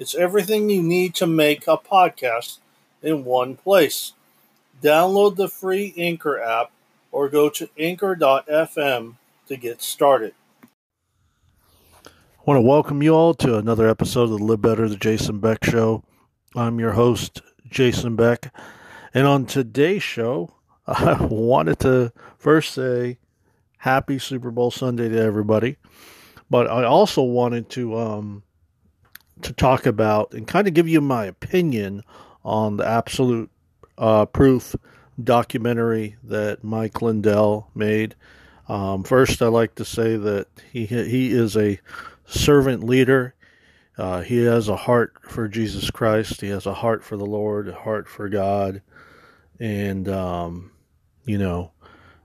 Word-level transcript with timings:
It's 0.00 0.14
everything 0.14 0.70
you 0.70 0.82
need 0.82 1.14
to 1.16 1.26
make 1.26 1.66
a 1.66 1.76
podcast 1.76 2.56
in 3.02 3.26
one 3.26 3.54
place. 3.54 4.14
Download 4.80 5.36
the 5.36 5.46
free 5.46 5.92
Anchor 5.94 6.40
app 6.40 6.70
or 7.12 7.28
go 7.28 7.50
to 7.50 7.68
anchor.fm 7.78 9.16
to 9.46 9.56
get 9.58 9.82
started. 9.82 10.32
I 12.06 12.10
want 12.46 12.56
to 12.56 12.62
welcome 12.62 13.02
you 13.02 13.14
all 13.14 13.34
to 13.34 13.58
another 13.58 13.90
episode 13.90 14.22
of 14.22 14.30
the 14.30 14.36
Live 14.38 14.62
Better, 14.62 14.88
the 14.88 14.96
Jason 14.96 15.38
Beck 15.38 15.62
Show. 15.64 16.02
I'm 16.56 16.80
your 16.80 16.92
host, 16.92 17.42
Jason 17.68 18.16
Beck. 18.16 18.54
And 19.12 19.26
on 19.26 19.44
today's 19.44 20.02
show, 20.02 20.54
I 20.86 21.22
wanted 21.26 21.78
to 21.80 22.14
first 22.38 22.72
say 22.72 23.18
happy 23.76 24.18
Super 24.18 24.50
Bowl 24.50 24.70
Sunday 24.70 25.10
to 25.10 25.20
everybody. 25.20 25.76
But 26.48 26.70
I 26.70 26.84
also 26.84 27.20
wanted 27.20 27.68
to 27.70 27.98
um, 27.98 28.42
to 29.42 29.52
talk 29.52 29.86
about 29.86 30.32
and 30.32 30.46
kind 30.46 30.68
of 30.68 30.74
give 30.74 30.88
you 30.88 31.00
my 31.00 31.26
opinion 31.26 32.02
on 32.44 32.76
the 32.76 32.86
absolute 32.86 33.50
uh, 33.98 34.26
proof 34.26 34.74
documentary 35.22 36.16
that 36.24 36.64
Mike 36.64 37.02
Lindell 37.02 37.70
made. 37.74 38.14
Um, 38.68 39.02
first, 39.02 39.42
I 39.42 39.48
like 39.48 39.74
to 39.76 39.84
say 39.84 40.16
that 40.16 40.46
he 40.72 40.86
he 40.86 41.32
is 41.32 41.56
a 41.56 41.80
servant 42.26 42.84
leader. 42.84 43.34
Uh, 43.98 44.22
he 44.22 44.44
has 44.44 44.68
a 44.68 44.76
heart 44.76 45.14
for 45.28 45.48
Jesus 45.48 45.90
Christ. 45.90 46.40
He 46.40 46.48
has 46.48 46.66
a 46.66 46.72
heart 46.74 47.04
for 47.04 47.16
the 47.16 47.26
Lord, 47.26 47.68
a 47.68 47.74
heart 47.74 48.08
for 48.08 48.28
God, 48.28 48.80
and 49.58 50.08
um, 50.08 50.70
you 51.24 51.36
know, 51.36 51.72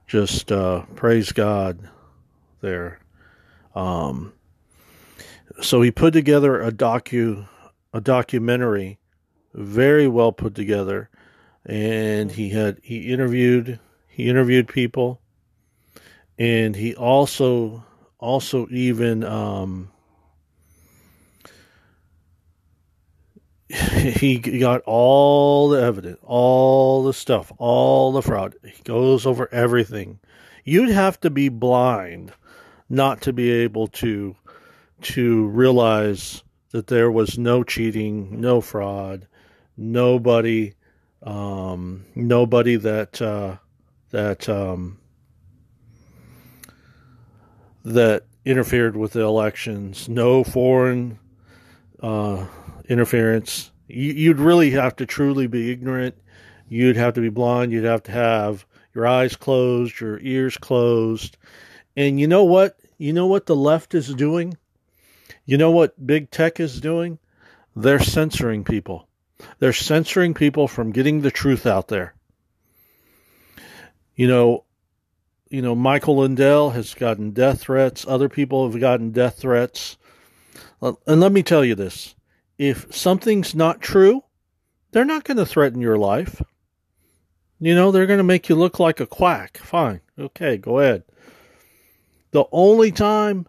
just 0.06 0.52
uh, 0.52 0.82
praise 0.94 1.32
God 1.32 1.88
there. 2.60 3.00
Um, 3.74 4.32
so 5.60 5.82
he 5.82 5.90
put 5.90 6.12
together 6.12 6.60
a 6.60 6.70
docu, 6.70 7.48
a 7.92 8.00
documentary, 8.00 8.98
very 9.54 10.08
well 10.08 10.32
put 10.32 10.54
together, 10.54 11.08
and 11.64 12.32
he 12.32 12.50
had 12.50 12.78
he 12.82 13.12
interviewed 13.12 13.80
he 14.08 14.28
interviewed 14.28 14.68
people, 14.68 15.20
and 16.38 16.76
he 16.76 16.94
also 16.94 17.84
also 18.18 18.66
even 18.70 19.24
um, 19.24 19.90
he 23.68 24.38
got 24.38 24.82
all 24.86 25.70
the 25.70 25.82
evidence, 25.82 26.18
all 26.22 27.04
the 27.04 27.12
stuff, 27.12 27.52
all 27.58 28.12
the 28.12 28.22
fraud. 28.22 28.54
He 28.62 28.82
goes 28.84 29.26
over 29.26 29.52
everything. 29.52 30.20
You'd 30.64 30.90
have 30.90 31.20
to 31.20 31.30
be 31.30 31.48
blind 31.48 32.32
not 32.88 33.20
to 33.22 33.32
be 33.32 33.50
able 33.50 33.88
to 33.88 34.36
to 35.02 35.46
realize 35.48 36.42
that 36.70 36.86
there 36.88 37.10
was 37.10 37.38
no 37.38 37.62
cheating, 37.62 38.40
no 38.40 38.60
fraud, 38.60 39.26
nobody, 39.76 40.74
um, 41.22 42.04
nobody 42.14 42.76
that 42.76 43.20
uh, 43.20 43.56
that 44.10 44.48
um, 44.48 44.98
that 47.84 48.24
interfered 48.44 48.96
with 48.96 49.12
the 49.12 49.22
elections, 49.22 50.08
no 50.08 50.44
foreign 50.44 51.18
uh, 52.00 52.46
interference. 52.88 53.70
You'd 53.88 54.38
really 54.38 54.70
have 54.72 54.96
to 54.96 55.06
truly 55.06 55.46
be 55.46 55.70
ignorant. 55.70 56.16
You'd 56.68 56.96
have 56.96 57.14
to 57.14 57.20
be 57.20 57.28
blind. 57.28 57.72
You'd 57.72 57.84
have 57.84 58.02
to 58.04 58.12
have 58.12 58.66
your 58.94 59.06
eyes 59.06 59.36
closed, 59.36 60.00
your 60.00 60.18
ears 60.20 60.56
closed. 60.56 61.36
And 61.96 62.18
you 62.18 62.26
know 62.26 62.44
what? 62.44 62.78
You 62.98 63.12
know 63.12 63.26
what 63.26 63.46
the 63.46 63.56
left 63.56 63.94
is 63.94 64.12
doing? 64.14 64.56
You 65.44 65.58
know 65.58 65.70
what 65.70 66.06
big 66.06 66.30
tech 66.30 66.60
is 66.60 66.80
doing? 66.80 67.18
They're 67.74 68.00
censoring 68.00 68.64
people. 68.64 69.08
They're 69.58 69.72
censoring 69.72 70.34
people 70.34 70.66
from 70.66 70.92
getting 70.92 71.20
the 71.20 71.30
truth 71.30 71.66
out 71.66 71.88
there. 71.88 72.14
You 74.14 74.28
know, 74.28 74.64
you 75.50 75.62
know, 75.62 75.74
Michael 75.74 76.18
Lindell 76.18 76.70
has 76.70 76.94
gotten 76.94 77.30
death 77.32 77.60
threats. 77.60 78.06
Other 78.08 78.28
people 78.28 78.70
have 78.70 78.80
gotten 78.80 79.10
death 79.12 79.38
threats. 79.38 79.96
And 80.80 81.20
let 81.20 81.32
me 81.32 81.42
tell 81.42 81.64
you 81.64 81.74
this 81.74 82.14
if 82.58 82.94
something's 82.94 83.54
not 83.54 83.80
true, 83.80 84.24
they're 84.92 85.04
not 85.04 85.24
going 85.24 85.36
to 85.36 85.46
threaten 85.46 85.80
your 85.80 85.98
life. 85.98 86.42
You 87.58 87.74
know, 87.74 87.90
they're 87.90 88.06
going 88.06 88.18
to 88.18 88.24
make 88.24 88.48
you 88.48 88.54
look 88.54 88.78
like 88.78 89.00
a 89.00 89.06
quack. 89.06 89.58
Fine. 89.58 90.00
Okay, 90.18 90.56
go 90.56 90.78
ahead. 90.78 91.04
The 92.32 92.44
only 92.52 92.92
time 92.92 93.46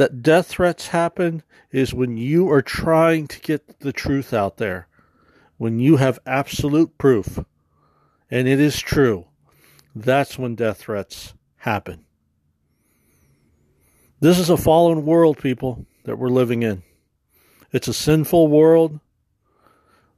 that 0.00 0.22
death 0.22 0.46
threats 0.46 0.86
happen 0.86 1.42
is 1.70 1.92
when 1.92 2.16
you 2.16 2.50
are 2.50 2.62
trying 2.62 3.26
to 3.26 3.38
get 3.40 3.80
the 3.80 3.92
truth 3.92 4.32
out 4.32 4.56
there, 4.56 4.88
when 5.58 5.78
you 5.78 5.98
have 5.98 6.18
absolute 6.24 6.96
proof, 6.96 7.38
and 8.30 8.48
it 8.48 8.58
is 8.58 8.80
true. 8.80 9.26
That's 9.94 10.38
when 10.38 10.54
death 10.54 10.78
threats 10.78 11.34
happen. 11.58 12.06
This 14.20 14.38
is 14.38 14.48
a 14.48 14.56
fallen 14.56 15.04
world, 15.04 15.36
people, 15.36 15.84
that 16.04 16.16
we're 16.16 16.28
living 16.28 16.62
in. 16.62 16.82
It's 17.70 17.88
a 17.88 17.92
sinful 17.92 18.48
world. 18.48 19.00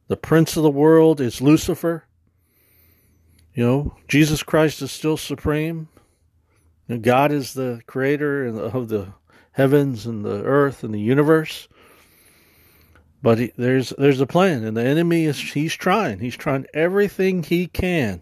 The 0.07 0.15
prince 0.15 0.55
of 0.55 0.63
the 0.63 0.69
world 0.69 1.19
is 1.19 1.41
Lucifer. 1.41 2.05
You 3.53 3.65
know, 3.65 3.97
Jesus 4.07 4.43
Christ 4.43 4.81
is 4.81 4.93
still 4.93 5.17
supreme. 5.17 5.89
And 6.87 7.03
God 7.03 7.33
is 7.33 7.53
the 7.53 7.81
creator 7.85 8.45
of 8.45 8.87
the 8.87 9.13
heavens 9.53 10.05
and 10.05 10.25
the 10.25 10.43
earth 10.43 10.83
and 10.83 10.93
the 10.93 10.99
universe. 10.99 11.67
But 13.21 13.39
he, 13.39 13.53
there's 13.55 13.91
there's 13.97 14.19
a 14.19 14.27
plan, 14.27 14.65
and 14.65 14.75
the 14.75 14.83
enemy 14.83 15.25
is 15.25 15.39
he's 15.39 15.73
trying. 15.73 16.19
He's 16.19 16.35
trying 16.35 16.65
everything 16.73 17.41
he 17.41 17.67
can 17.67 18.21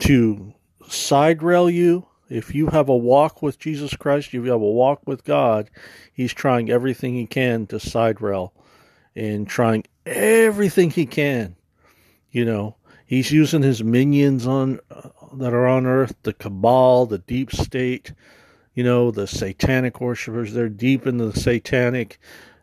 to 0.00 0.54
side 0.88 1.42
rail 1.42 1.68
you. 1.68 2.06
If 2.30 2.54
you 2.54 2.68
have 2.68 2.88
a 2.88 2.96
walk 2.96 3.42
with 3.42 3.58
Jesus 3.58 3.94
Christ, 3.94 4.28
if 4.28 4.34
you 4.34 4.44
have 4.44 4.62
a 4.62 4.64
walk 4.64 5.02
with 5.06 5.24
God, 5.24 5.70
he's 6.10 6.32
trying 6.32 6.70
everything 6.70 7.14
he 7.14 7.26
can 7.26 7.66
to 7.66 7.78
side 7.78 8.22
rail 8.22 8.54
and 9.14 9.46
trying 9.46 9.84
everything 10.06 10.90
he 10.90 11.04
can. 11.04 11.56
You 12.30 12.46
know, 12.46 12.76
he's 13.04 13.30
using 13.30 13.62
his 13.62 13.84
minions 13.84 14.46
on 14.46 14.80
uh, 14.90 15.10
that 15.34 15.52
are 15.52 15.66
on 15.66 15.86
earth, 15.86 16.14
the 16.22 16.32
cabal, 16.32 17.06
the 17.06 17.18
deep 17.18 17.52
state, 17.52 18.12
you 18.74 18.82
know, 18.82 19.10
the 19.10 19.26
satanic 19.26 20.00
worshippers, 20.00 20.52
they're 20.52 20.68
deep 20.68 21.06
into 21.06 21.26
the 21.26 21.38
satanic, 21.38 22.18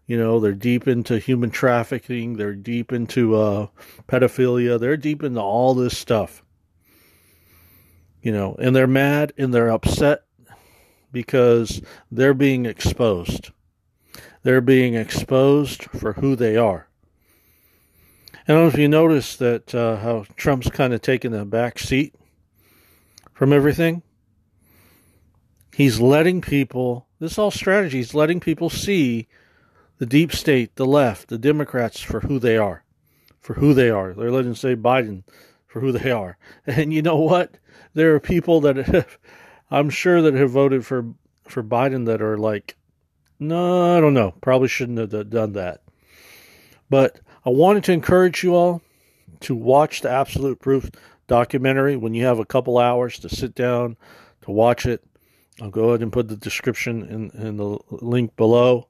you 0.05 0.17
know, 0.17 0.39
they're 0.39 0.51
deep 0.51 0.87
into 0.87 1.17
human 1.17 1.49
trafficking, 1.49 2.35
they're 2.35 2.53
deep 2.53 2.91
into 2.91 3.35
uh, 3.35 3.67
pedophilia, 4.07 4.79
they're 4.79 4.97
deep 4.97 5.23
into 5.23 5.39
all 5.39 5.73
this 5.73 5.97
stuff. 5.97 6.43
You 8.21 8.31
know, 8.31 8.55
and 8.59 8.75
they're 8.75 8.87
mad 8.87 9.33
and 9.37 9.53
they're 9.53 9.71
upset 9.71 10.23
because 11.11 11.81
they're 12.11 12.33
being 12.33 12.65
exposed. 12.65 13.51
They're 14.43 14.61
being 14.61 14.95
exposed 14.95 15.83
for 15.83 16.13
who 16.13 16.35
they 16.35 16.57
are. 16.57 16.87
I 18.33 18.53
don't 18.53 18.63
know 18.63 18.67
if 18.67 18.77
you 18.77 18.87
noticed 18.87 19.39
that 19.39 19.73
uh, 19.73 19.97
how 19.97 20.25
Trump's 20.35 20.69
kind 20.69 20.93
of 20.93 21.01
taken 21.01 21.33
a 21.33 21.45
back 21.45 21.79
seat 21.79 22.15
from 23.33 23.53
everything. 23.53 24.03
He's 25.73 25.99
letting 25.99 26.41
people, 26.41 27.07
this 27.19 27.33
is 27.33 27.37
all 27.37 27.51
strategy, 27.51 27.97
he's 27.97 28.13
letting 28.13 28.39
people 28.39 28.69
see 28.69 29.27
the 29.97 30.05
deep 30.05 30.33
state, 30.33 30.75
the 30.75 30.85
left, 30.85 31.29
the 31.29 31.37
Democrats 31.37 31.99
for 32.01 32.21
who 32.21 32.39
they 32.39 32.57
are. 32.57 32.83
For 33.39 33.55
who 33.55 33.73
they 33.73 33.89
are. 33.89 34.13
They're 34.13 34.31
letting 34.31 34.55
say 34.55 34.75
Biden 34.75 35.23
for 35.67 35.79
who 35.79 35.91
they 35.91 36.11
are. 36.11 36.37
And 36.67 36.93
you 36.93 37.01
know 37.01 37.17
what? 37.17 37.57
There 37.93 38.13
are 38.15 38.19
people 38.19 38.61
that 38.61 38.77
have, 38.77 39.17
I'm 39.71 39.89
sure 39.89 40.21
that 40.21 40.33
have 40.33 40.51
voted 40.51 40.85
for 40.85 41.13
for 41.47 41.63
Biden 41.63 42.05
that 42.05 42.21
are 42.21 42.37
like, 42.37 42.75
no, 43.39 43.97
I 43.97 43.99
don't 43.99 44.13
know. 44.13 44.33
Probably 44.41 44.67
shouldn't 44.67 44.99
have 44.99 45.29
done 45.29 45.53
that. 45.53 45.81
But 46.89 47.19
I 47.45 47.49
wanted 47.49 47.83
to 47.85 47.91
encourage 47.91 48.43
you 48.43 48.55
all 48.55 48.81
to 49.41 49.55
watch 49.55 50.01
the 50.01 50.09
Absolute 50.09 50.59
Proof 50.59 50.89
documentary 51.27 51.95
when 51.95 52.13
you 52.13 52.25
have 52.25 52.39
a 52.39 52.45
couple 52.45 52.77
hours 52.77 53.17
to 53.19 53.29
sit 53.29 53.55
down 53.55 53.97
to 54.43 54.51
watch 54.51 54.85
it. 54.85 55.03
I'll 55.61 55.69
go 55.69 55.89
ahead 55.89 56.01
and 56.01 56.11
put 56.11 56.27
the 56.27 56.35
description 56.35 57.03
in, 57.03 57.29
in 57.39 57.57
the 57.57 57.77
link 57.91 58.35
below. 58.35 58.87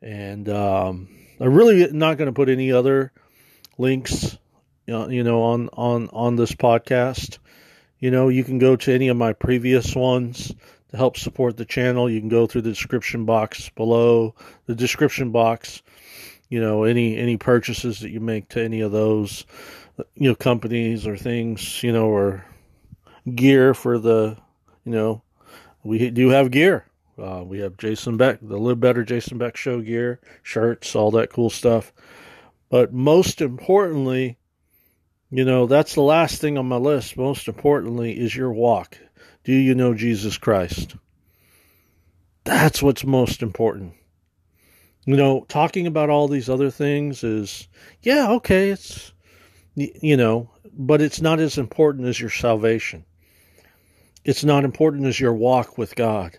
And 0.00 0.48
um, 0.48 1.08
I'm 1.40 1.52
really 1.52 1.90
not 1.90 2.16
going 2.16 2.26
to 2.26 2.32
put 2.32 2.48
any 2.48 2.70
other 2.70 3.10
links, 3.76 4.38
you 4.86 5.24
know, 5.24 5.42
on 5.42 5.68
on 5.72 6.08
on 6.12 6.36
this 6.36 6.52
podcast. 6.52 7.38
You 7.98 8.12
know, 8.12 8.28
you 8.28 8.44
can 8.44 8.58
go 8.58 8.76
to 8.76 8.92
any 8.92 9.08
of 9.08 9.16
my 9.16 9.32
previous 9.32 9.96
ones 9.96 10.54
to 10.90 10.96
help 10.96 11.16
support 11.16 11.56
the 11.56 11.64
channel. 11.64 12.08
You 12.08 12.20
can 12.20 12.28
go 12.28 12.46
through 12.46 12.62
the 12.62 12.70
description 12.70 13.24
box 13.24 13.68
below. 13.70 14.36
The 14.66 14.76
description 14.76 15.32
box, 15.32 15.82
you 16.48 16.60
know, 16.60 16.84
any 16.84 17.16
any 17.16 17.36
purchases 17.36 17.98
that 18.00 18.10
you 18.10 18.20
make 18.20 18.50
to 18.50 18.62
any 18.62 18.80
of 18.80 18.92
those, 18.92 19.44
you 20.14 20.28
know, 20.28 20.36
companies 20.36 21.04
or 21.04 21.16
things, 21.16 21.82
you 21.82 21.90
know, 21.90 22.06
or 22.06 22.44
gear 23.34 23.74
for 23.74 23.98
the, 23.98 24.36
you 24.84 24.92
know, 24.92 25.22
we 25.86 26.10
do 26.10 26.30
have 26.30 26.50
gear. 26.50 26.86
Uh, 27.18 27.42
we 27.44 27.60
have 27.60 27.78
Jason 27.78 28.16
Beck, 28.16 28.38
the 28.42 28.58
Live 28.58 28.80
Better 28.80 29.04
Jason 29.04 29.38
Beck 29.38 29.56
show 29.56 29.80
gear, 29.80 30.20
shirts, 30.42 30.94
all 30.94 31.10
that 31.12 31.32
cool 31.32 31.48
stuff. 31.48 31.92
But 32.68 32.92
most 32.92 33.40
importantly, 33.40 34.36
you 35.30 35.44
know, 35.44 35.66
that's 35.66 35.94
the 35.94 36.02
last 36.02 36.40
thing 36.40 36.58
on 36.58 36.66
my 36.66 36.76
list. 36.76 37.16
Most 37.16 37.48
importantly 37.48 38.18
is 38.18 38.36
your 38.36 38.52
walk. 38.52 38.98
Do 39.44 39.52
you 39.52 39.74
know 39.74 39.94
Jesus 39.94 40.36
Christ? 40.36 40.96
That's 42.44 42.82
what's 42.82 43.04
most 43.04 43.42
important. 43.42 43.94
You 45.04 45.16
know, 45.16 45.46
talking 45.48 45.86
about 45.86 46.10
all 46.10 46.28
these 46.28 46.48
other 46.48 46.70
things 46.70 47.22
is, 47.22 47.68
yeah, 48.02 48.32
okay, 48.32 48.70
it's, 48.70 49.12
you 49.74 50.16
know, 50.16 50.50
but 50.72 51.00
it's 51.00 51.20
not 51.20 51.40
as 51.40 51.58
important 51.58 52.08
as 52.08 52.20
your 52.20 52.30
salvation. 52.30 53.04
It's 54.26 54.44
not 54.44 54.64
important 54.64 55.06
as 55.06 55.18
your 55.18 55.32
walk 55.32 55.78
with 55.78 55.94
God. 55.94 56.36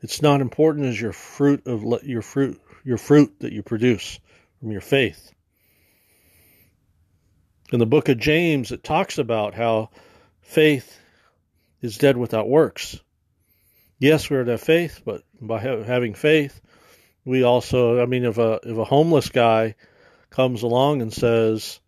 It's 0.00 0.22
not 0.22 0.40
important 0.40 0.86
as 0.86 1.00
your 1.00 1.12
fruit 1.12 1.66
of 1.66 1.82
your 2.04 2.22
fruit, 2.22 2.60
your 2.84 2.98
fruit 2.98 3.40
that 3.40 3.52
you 3.52 3.62
produce 3.62 4.20
from 4.60 4.70
your 4.70 4.80
faith 4.80 5.32
in 7.72 7.78
the 7.78 7.86
book 7.86 8.08
of 8.08 8.18
James, 8.18 8.72
it 8.72 8.84
talks 8.84 9.18
about 9.18 9.54
how 9.54 9.90
faith 10.40 10.98
is 11.80 11.98
dead 11.98 12.16
without 12.16 12.48
works. 12.48 12.98
Yes, 13.98 14.30
we're 14.30 14.44
to 14.44 14.52
have 14.52 14.60
faith, 14.60 15.00
but 15.04 15.22
by 15.40 15.60
ha- 15.60 15.82
having 15.82 16.14
faith, 16.14 16.60
we 17.24 17.42
also, 17.42 18.00
I 18.00 18.06
mean, 18.06 18.24
if 18.24 18.38
a 18.38 18.60
if 18.62 18.76
a 18.76 18.84
homeless 18.84 19.30
guy 19.30 19.74
comes 20.30 20.62
along 20.62 21.02
and 21.02 21.12
says, 21.12 21.80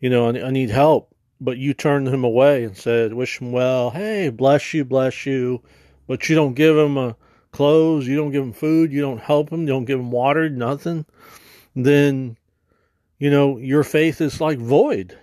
you 0.00 0.10
know, 0.10 0.28
I, 0.28 0.46
I 0.46 0.50
need 0.50 0.70
help, 0.70 1.14
but 1.40 1.58
you 1.58 1.74
turn 1.74 2.06
him 2.06 2.24
away 2.24 2.64
and 2.64 2.76
said, 2.76 3.12
wish 3.12 3.40
him 3.40 3.52
well, 3.52 3.90
hey, 3.90 4.28
bless 4.30 4.74
you, 4.74 4.84
bless 4.84 5.26
you, 5.26 5.62
but 6.06 6.28
you 6.28 6.34
don't 6.34 6.54
give 6.54 6.76
him 6.76 6.96
a 6.96 7.16
clothes, 7.52 8.06
you 8.06 8.16
don't 8.16 8.32
give 8.32 8.42
him 8.42 8.52
food, 8.52 8.92
you 8.92 9.00
don't 9.00 9.20
help 9.20 9.50
him, 9.50 9.62
you 9.62 9.68
don't 9.68 9.84
give 9.84 9.98
him 9.98 10.10
water, 10.10 10.48
nothing, 10.48 11.04
then 11.74 12.36
you 13.18 13.30
know, 13.30 13.58
your 13.58 13.82
faith 13.82 14.20
is 14.20 14.40
like 14.40 14.58
void 14.58 15.18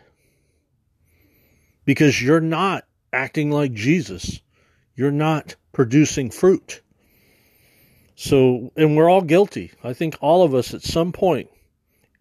because 1.85 2.21
you're 2.21 2.41
not 2.41 2.83
acting 3.13 3.51
like 3.51 3.73
Jesus. 3.73 4.41
You're 4.95 5.11
not 5.11 5.55
producing 5.71 6.29
fruit. 6.29 6.81
So, 8.15 8.71
and 8.75 8.95
we're 8.97 9.09
all 9.09 9.21
guilty. 9.21 9.71
I 9.83 9.93
think 9.93 10.17
all 10.19 10.43
of 10.43 10.53
us 10.53 10.73
at 10.73 10.81
some 10.81 11.11
point 11.11 11.49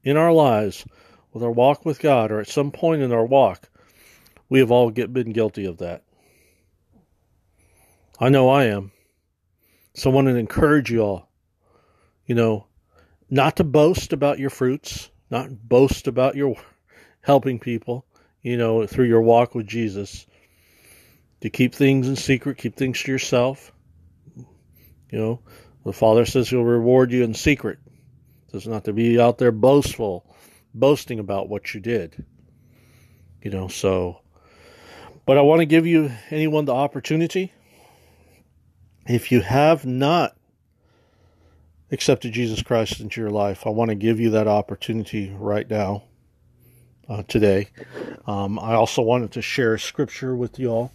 in 0.02 0.16
our 0.16 0.32
lives, 0.32 0.84
with 1.32 1.42
our 1.42 1.50
walk 1.50 1.84
with 1.84 1.98
God, 1.98 2.30
or 2.30 2.40
at 2.40 2.48
some 2.48 2.70
point 2.70 3.02
in 3.02 3.12
our 3.12 3.24
walk, 3.24 3.68
we 4.48 4.60
have 4.60 4.70
all 4.70 4.90
get, 4.90 5.12
been 5.12 5.32
guilty 5.32 5.64
of 5.64 5.78
that. 5.78 6.02
I 8.20 8.28
know 8.28 8.48
I 8.48 8.64
am. 8.64 8.92
So 9.94 10.10
I 10.10 10.14
want 10.14 10.28
to 10.28 10.36
encourage 10.36 10.90
you 10.90 11.00
all, 11.02 11.28
you 12.26 12.34
know, 12.34 12.66
not 13.30 13.56
to 13.56 13.64
boast 13.64 14.12
about 14.12 14.38
your 14.38 14.50
fruits, 14.50 15.10
not 15.30 15.68
boast 15.68 16.06
about 16.08 16.36
your 16.36 16.56
helping 17.20 17.58
people, 17.58 18.04
you 18.42 18.56
know, 18.56 18.86
through 18.86 19.06
your 19.06 19.22
walk 19.22 19.54
with 19.54 19.66
Jesus. 19.66 20.26
To 21.40 21.50
keep 21.50 21.74
things 21.74 22.08
in 22.08 22.16
secret, 22.16 22.58
keep 22.58 22.76
things 22.76 23.02
to 23.02 23.12
yourself. 23.12 23.72
You 24.36 25.18
know, 25.18 25.40
the 25.84 25.92
Father 25.92 26.24
says 26.24 26.48
He'll 26.48 26.64
reward 26.64 27.12
you 27.12 27.22
in 27.22 27.34
secret. 27.34 27.78
Says 28.50 28.66
not 28.66 28.84
to 28.84 28.92
be 28.92 29.20
out 29.20 29.38
there 29.38 29.52
boastful, 29.52 30.34
boasting 30.72 31.18
about 31.18 31.48
what 31.48 31.74
you 31.74 31.80
did. 31.80 32.24
You 33.42 33.50
know, 33.50 33.68
so. 33.68 34.23
But 35.26 35.38
I 35.38 35.40
want 35.40 35.60
to 35.60 35.66
give 35.66 35.86
you 35.86 36.12
anyone 36.30 36.66
the 36.66 36.74
opportunity. 36.74 37.52
If 39.06 39.32
you 39.32 39.40
have 39.40 39.86
not 39.86 40.36
accepted 41.90 42.32
Jesus 42.32 42.62
Christ 42.62 43.00
into 43.00 43.20
your 43.20 43.30
life, 43.30 43.66
I 43.66 43.70
want 43.70 43.88
to 43.90 43.94
give 43.94 44.20
you 44.20 44.30
that 44.30 44.46
opportunity 44.48 45.34
right 45.38 45.68
now, 45.68 46.04
uh, 47.08 47.22
today. 47.22 47.68
Um, 48.26 48.58
I 48.58 48.74
also 48.74 49.00
wanted 49.00 49.32
to 49.32 49.42
share 49.42 49.78
scripture 49.78 50.36
with 50.36 50.58
you 50.58 50.68
all 50.68 50.92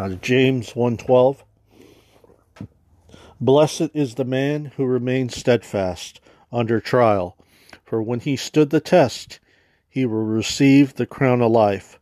out 0.00 0.20
James 0.22 0.72
1.12. 0.72 1.44
Blessed 3.40 3.90
is 3.94 4.16
the 4.16 4.24
man 4.24 4.72
who 4.76 4.84
remains 4.84 5.36
steadfast 5.36 6.20
under 6.50 6.80
trial, 6.80 7.36
for 7.84 8.02
when 8.02 8.20
he 8.20 8.34
stood 8.34 8.70
the 8.70 8.80
test, 8.80 9.38
he 9.88 10.04
will 10.04 10.24
receive 10.24 10.94
the 10.94 11.06
crown 11.06 11.40
of 11.40 11.52
life, 11.52 11.99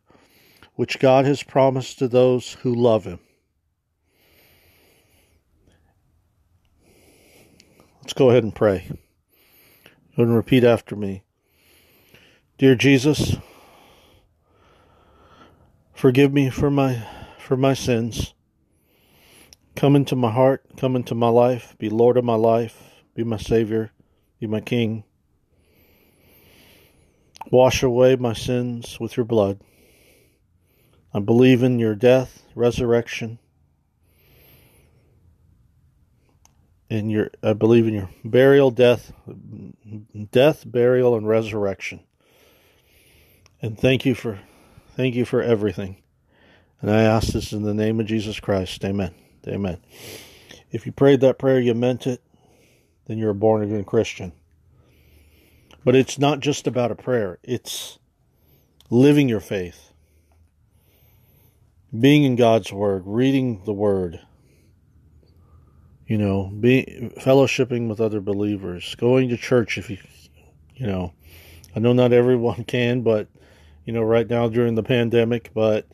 which 0.79 0.97
God 0.97 1.25
has 1.25 1.43
promised 1.43 1.99
to 1.99 2.07
those 2.07 2.53
who 2.61 2.73
love 2.73 3.03
him. 3.03 3.19
Let's 8.01 8.13
go 8.13 8.29
ahead 8.29 8.43
and 8.45 8.55
pray. 8.55 8.89
Go 10.15 10.23
and 10.23 10.33
repeat 10.33 10.63
after 10.63 10.95
me. 10.95 11.23
Dear 12.57 12.75
Jesus, 12.75 13.35
forgive 15.93 16.31
me 16.31 16.49
for 16.49 16.71
my 16.71 17.05
for 17.39 17.57
my 17.57 17.73
sins. 17.73 18.33
Come 19.75 19.97
into 19.97 20.15
my 20.15 20.31
heart, 20.31 20.63
come 20.77 20.95
into 20.95 21.13
my 21.13 21.27
life, 21.27 21.75
be 21.77 21.89
Lord 21.89 22.15
of 22.15 22.23
my 22.23 22.35
life, 22.35 23.03
be 23.15 23.25
my 23.25 23.35
Savior, 23.35 23.91
be 24.39 24.47
my 24.47 24.61
King. 24.61 25.03
Wash 27.51 27.83
away 27.83 28.15
my 28.15 28.31
sins 28.31 28.97
with 28.97 29.17
your 29.17 29.25
blood. 29.25 29.59
I 31.13 31.19
believe 31.19 31.63
in 31.63 31.79
your 31.79 31.95
death, 31.95 32.43
resurrection, 32.55 33.39
in 36.89 37.09
your 37.09 37.29
I 37.41 37.53
believe 37.53 37.87
in 37.87 37.93
your 37.93 38.09
burial, 38.23 38.71
death, 38.71 39.11
death, 40.31 40.63
burial, 40.69 41.15
and 41.15 41.27
resurrection. 41.27 42.01
And 43.61 43.77
thank 43.77 44.05
you 44.05 44.15
for 44.15 44.39
thank 44.95 45.15
you 45.15 45.25
for 45.25 45.41
everything. 45.41 45.97
And 46.81 46.89
I 46.89 47.01
ask 47.01 47.33
this 47.33 47.51
in 47.51 47.63
the 47.63 47.73
name 47.73 47.99
of 47.99 48.05
Jesus 48.05 48.39
Christ. 48.39 48.83
Amen. 48.85 49.13
Amen. 49.47 49.79
If 50.71 50.85
you 50.85 50.91
prayed 50.91 51.21
that 51.21 51.39
prayer, 51.39 51.59
you 51.59 51.73
meant 51.73 52.07
it, 52.07 52.21
then 53.05 53.17
you're 53.17 53.31
a 53.31 53.35
born 53.35 53.63
again 53.63 53.83
Christian. 53.83 54.33
But 55.83 55.95
it's 55.95 56.19
not 56.19 56.39
just 56.39 56.67
about 56.67 56.91
a 56.91 56.95
prayer, 56.95 57.39
it's 57.43 57.99
living 58.89 59.29
your 59.29 59.39
faith, 59.39 59.88
being 61.97 62.23
in 62.23 62.35
God's 62.35 62.71
Word, 62.71 63.03
reading 63.05 63.63
the 63.65 63.73
Word, 63.73 64.19
you 66.07 66.17
know, 66.17 66.51
be 66.59 67.11
fellowshipping 67.17 67.87
with 67.87 68.01
other 68.01 68.21
believers, 68.21 68.95
going 68.95 69.29
to 69.29 69.37
church 69.37 69.77
if 69.77 69.89
you, 69.89 69.97
you 70.75 70.87
know, 70.87 71.13
I 71.75 71.79
know 71.79 71.93
not 71.93 72.13
everyone 72.13 72.63
can, 72.67 73.01
but 73.01 73.27
you 73.85 73.93
know, 73.93 74.01
right 74.01 74.29
now 74.29 74.47
during 74.49 74.75
the 74.75 74.83
pandemic, 74.83 75.51
but 75.53 75.87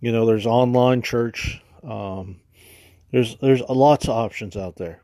you 0.00 0.12
know, 0.12 0.26
there's 0.26 0.46
online 0.46 1.02
church. 1.02 1.60
Um, 1.82 2.40
there's 3.10 3.36
there's 3.36 3.60
lots 3.62 4.04
of 4.04 4.10
options 4.10 4.56
out 4.56 4.76
there. 4.76 5.02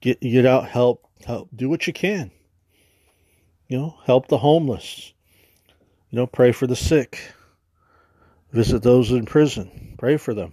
Get 0.00 0.20
get 0.20 0.46
out, 0.46 0.68
help, 0.68 1.06
help, 1.24 1.48
do 1.54 1.68
what 1.68 1.86
you 1.86 1.92
can. 1.92 2.30
You 3.68 3.78
know, 3.78 3.98
help 4.04 4.28
the 4.28 4.38
homeless. 4.38 5.12
You 6.10 6.16
know, 6.16 6.26
pray 6.26 6.52
for 6.52 6.66
the 6.66 6.76
sick. 6.76 7.20
Visit 8.56 8.82
those 8.82 9.10
in 9.10 9.26
prison. 9.26 9.94
Pray 9.98 10.16
for 10.16 10.34
them. 10.34 10.52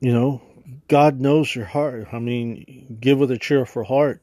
you 0.00 0.12
know, 0.12 0.42
God 0.86 1.20
knows 1.20 1.54
your 1.54 1.64
heart. 1.64 2.08
I 2.12 2.18
mean, 2.18 2.98
give 3.00 3.18
with 3.18 3.30
a 3.30 3.38
cheerful 3.38 3.84
heart. 3.84 4.22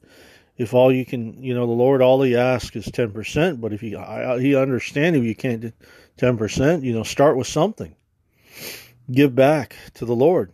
If 0.58 0.74
all 0.74 0.92
you 0.92 1.06
can, 1.06 1.44
you 1.44 1.54
know, 1.54 1.66
the 1.66 1.74
Lord, 1.74 2.02
all 2.02 2.22
He 2.22 2.38
asks 2.38 2.76
is 2.76 2.86
ten 2.86 3.12
percent. 3.12 3.60
But 3.60 3.74
if 3.74 3.82
He, 3.82 3.90
He 3.90 4.56
understands 4.56 5.18
if 5.18 5.24
you 5.24 5.36
can't 5.36 5.62
do 5.62 5.72
ten 6.18 6.38
percent, 6.38 6.84
you 6.84 6.94
know, 6.94 7.04
start 7.04 7.36
with 7.36 7.48
something. 7.48 7.96
Give 9.12 9.36
back 9.36 9.76
to 9.96 10.06
the 10.06 10.16
Lord. 10.16 10.52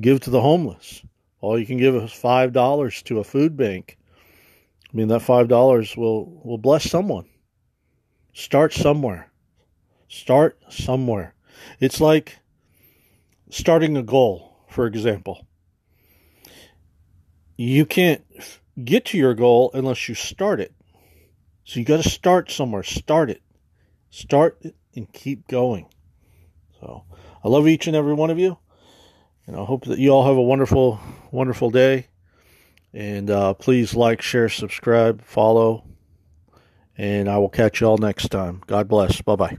Give 0.00 0.20
to 0.20 0.30
the 0.30 0.40
homeless. 0.40 1.02
All 1.40 1.58
you 1.58 1.66
can 1.66 1.78
give 1.78 1.94
is 1.94 2.12
five 2.12 2.52
dollars 2.52 3.02
to 3.02 3.20
a 3.20 3.24
food 3.24 3.56
bank. 3.56 3.96
I 4.92 4.96
mean, 4.96 5.08
that 5.08 5.20
five 5.20 5.48
dollars 5.48 5.96
will 5.96 6.40
will 6.44 6.58
bless 6.58 6.88
someone. 6.90 7.26
Start 8.36 8.74
somewhere. 8.74 9.30
Start 10.08 10.58
somewhere. 10.68 11.34
It's 11.80 12.02
like 12.02 12.38
starting 13.48 13.96
a 13.96 14.02
goal, 14.02 14.58
for 14.68 14.86
example. 14.86 15.46
you 17.56 17.86
can't 17.86 18.22
get 18.84 19.06
to 19.06 19.16
your 19.16 19.32
goal 19.32 19.70
unless 19.72 20.06
you 20.06 20.14
start 20.14 20.60
it. 20.60 20.74
So 21.64 21.80
you 21.80 21.86
got 21.86 22.02
to 22.02 22.10
start 22.10 22.50
somewhere. 22.50 22.82
Start 22.82 23.30
it. 23.30 23.40
Start 24.10 24.58
it 24.60 24.76
and 24.94 25.10
keep 25.10 25.48
going. 25.48 25.86
So 26.78 27.04
I 27.42 27.48
love 27.48 27.66
each 27.66 27.86
and 27.86 27.96
every 27.96 28.12
one 28.12 28.28
of 28.28 28.38
you. 28.38 28.58
And 29.46 29.56
I 29.56 29.64
hope 29.64 29.86
that 29.86 29.98
you 29.98 30.10
all 30.10 30.26
have 30.26 30.36
a 30.36 30.42
wonderful, 30.42 31.00
wonderful 31.30 31.70
day. 31.70 32.08
And 32.92 33.30
uh, 33.30 33.54
please 33.54 33.94
like, 33.94 34.20
share, 34.20 34.50
subscribe, 34.50 35.22
follow. 35.22 35.84
And 36.98 37.28
I 37.28 37.38
will 37.38 37.48
catch 37.48 37.80
you 37.80 37.88
all 37.88 37.98
next 37.98 38.28
time. 38.28 38.62
God 38.66 38.88
bless. 38.88 39.20
Bye 39.20 39.36
bye. 39.36 39.58